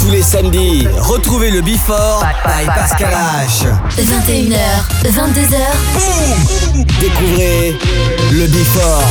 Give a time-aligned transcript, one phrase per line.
[0.00, 3.66] Tous les samedis, retrouvez le Before by Pascal H.
[3.98, 4.56] 21h,
[5.04, 5.56] 22h.
[7.00, 7.76] Découvrez
[8.30, 9.02] le Before.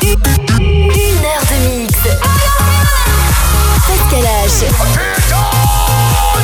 [0.00, 1.94] Une heure de mix.
[3.88, 4.64] Pascal H.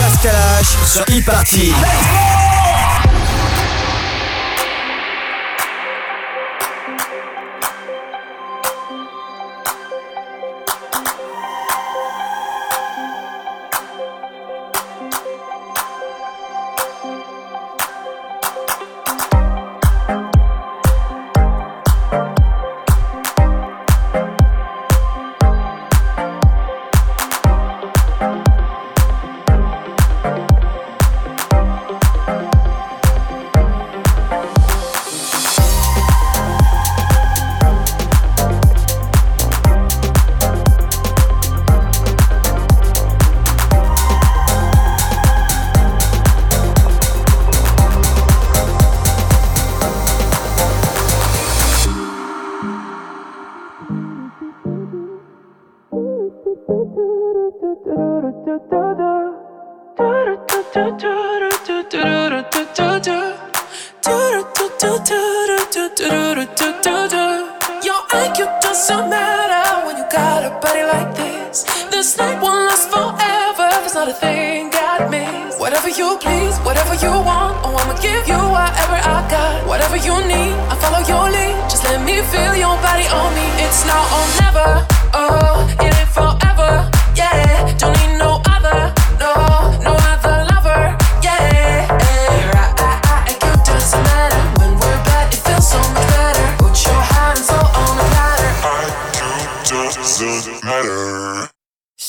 [0.02, 1.72] Pascal H sur e-party.
[1.80, 2.61] Let's go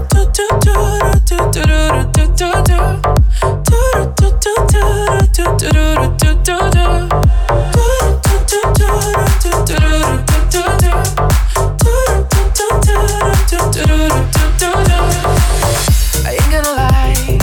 [16.31, 17.39] ain't gonna lie,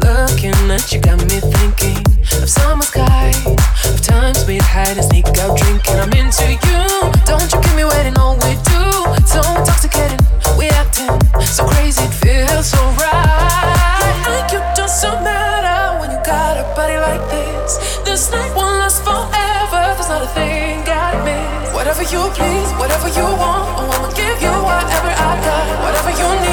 [0.00, 1.98] looking at you got me thinking
[2.42, 2.84] of summer
[3.84, 5.94] of times we'd hide and sneak out drinking.
[5.94, 7.23] I'm into you.
[21.94, 26.40] Whatever you please, whatever you want, oh, I'ma give you whatever I got, whatever you
[26.40, 26.43] need.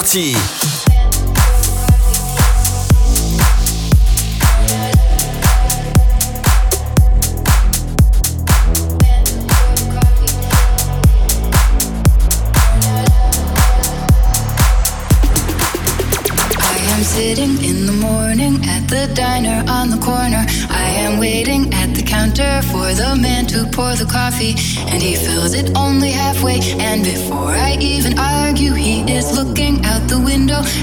[0.00, 0.32] parti
[17.02, 20.44] sitting in the morning at the diner on the corner.
[20.70, 24.54] I am waiting at the counter for the man to pour the coffee,
[24.90, 25.49] and he fills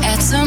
[0.04, 0.47] at some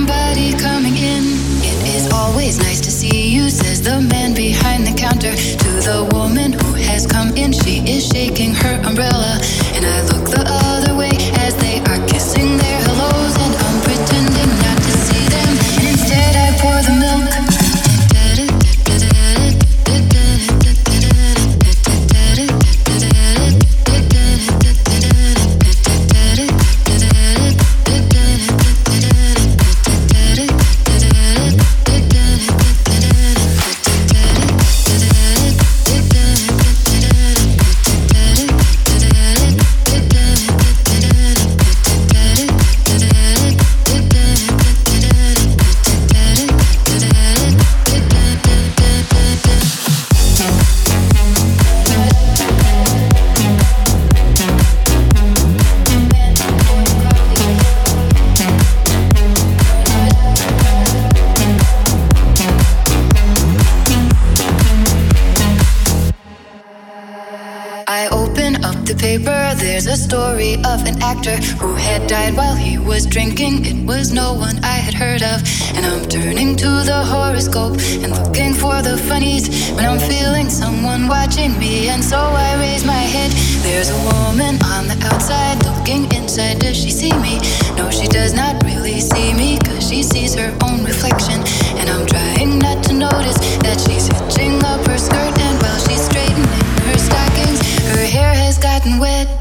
[74.40, 75.44] one I had heard of.
[75.76, 81.06] And I'm turning to the horoscope and looking for the funnies when I'm feeling someone
[81.06, 81.88] watching me.
[81.88, 83.30] And so I raise my head.
[83.62, 86.58] There's a woman on the outside looking inside.
[86.58, 87.38] Does she see me?
[87.76, 91.38] No, she does not really see me because she sees her own reflection.
[91.78, 95.36] And I'm trying not to notice that she's hitching up her skirt.
[95.38, 97.60] And while she's straightening her stockings,
[97.92, 99.39] her hair has gotten wet.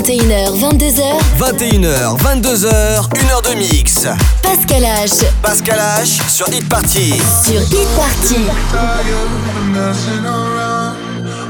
[0.00, 1.02] H 22h,
[1.38, 4.06] 21h, 22h, 1h de mix.
[4.42, 5.26] Pascal H.
[5.42, 7.12] Pascal H sur Hit Party.
[7.44, 8.46] Sur Hit Party.
[8.72, 9.12] tired
[9.56, 10.96] of messing around.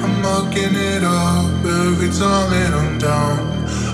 [0.02, 3.38] I'm mucking it up every time that I'm down.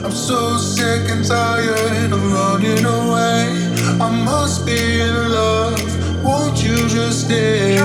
[0.02, 3.52] I'm so sick and tired of running away.
[4.00, 6.24] I must be in love.
[6.24, 7.76] Won't you just stay?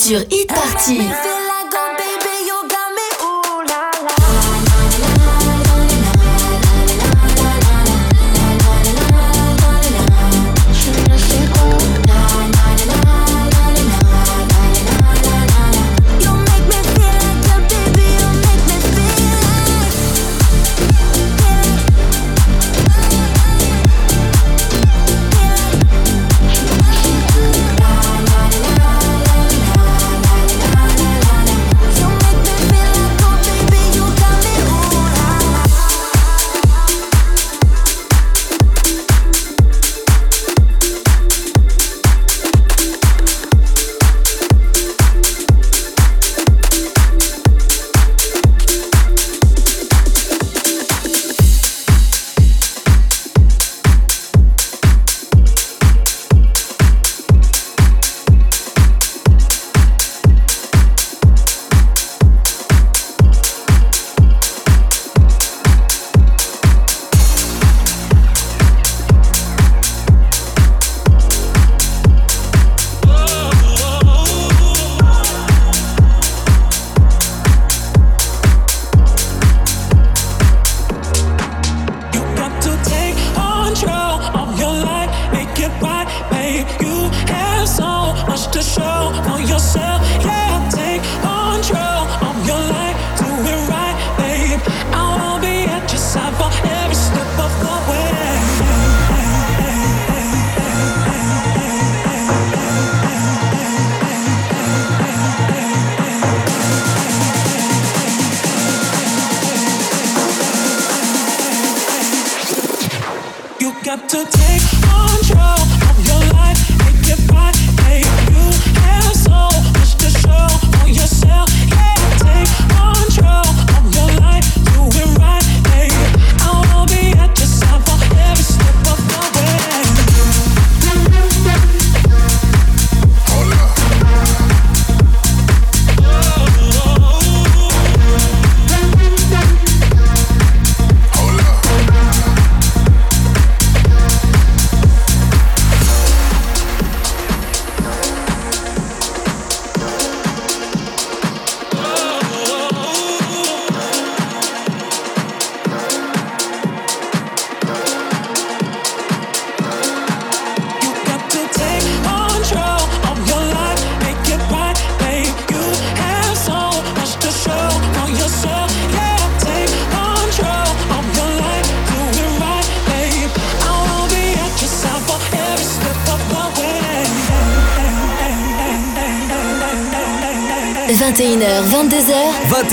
[0.00, 1.33] Sur Hit Party.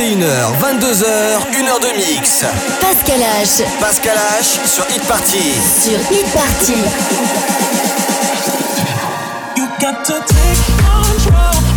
[0.02, 1.06] 21h, 22h,
[1.52, 2.44] 1h de mix.
[2.80, 3.64] Pascal H.
[3.80, 5.54] Pascal H sur Hit Party.
[5.80, 6.74] Sur Hit Party.
[9.58, 11.71] You got to take control.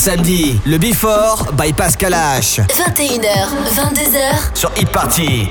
[0.00, 2.60] Samedis, le Before by Pascal H.
[2.70, 5.50] 21h, 22h sur Hit Party.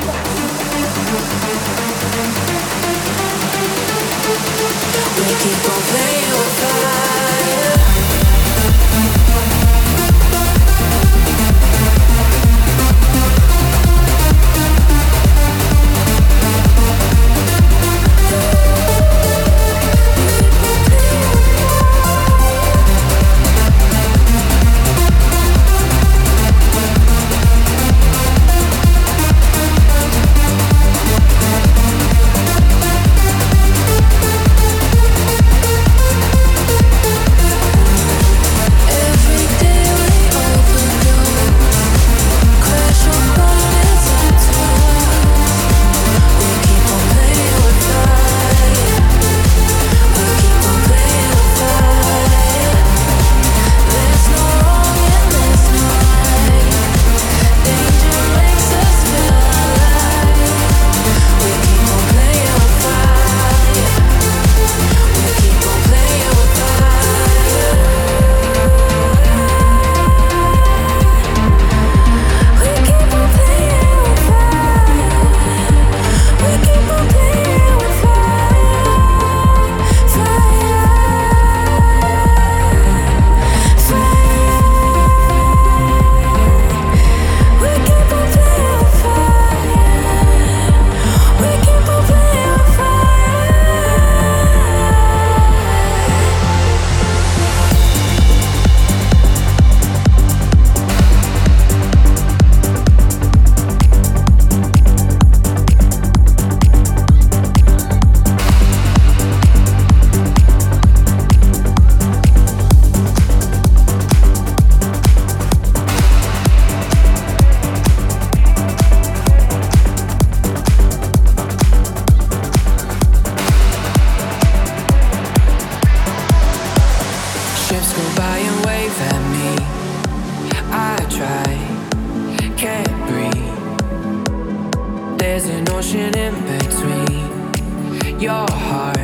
[136.01, 138.97] tension in between your heart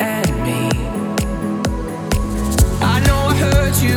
[0.00, 0.68] and me.
[2.80, 3.96] I know I hurt you